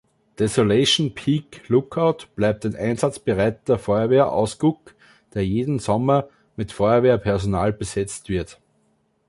Desolation 0.39 1.11
Peak 1.13 1.69
Lookout 1.69 2.25
bleibt 2.35 2.65
ein 2.65 2.75
einsatzbereiter 2.75 3.77
Feuerwehr-Ausguck, 3.77 4.95
der 5.35 5.45
jeden 5.45 5.77
Sommer 5.77 6.27
mit 6.55 6.71
Feuerwehrpersonal 6.71 7.71
besetzt 7.71 8.27
wird. 8.27 8.59